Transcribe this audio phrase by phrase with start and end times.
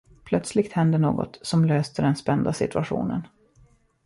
[0.25, 3.27] Plötsligt hände något, som löste den spända situationen.